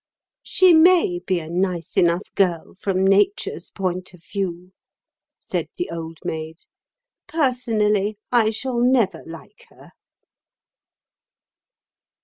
"She 0.41 0.73
may 0.73 1.19
be 1.27 1.39
a 1.39 1.47
nice 1.47 1.95
enough 1.95 2.23
girl 2.33 2.73
from 2.79 3.05
Nature's 3.05 3.69
point 3.69 4.15
of 4.15 4.23
view," 4.23 4.71
said 5.37 5.67
the 5.77 5.91
Old 5.91 6.17
Maid; 6.25 6.57
"personally, 7.27 8.17
I 8.31 8.49
shall 8.49 8.79
never 8.79 9.21
like 9.27 9.65
her." 9.69 9.91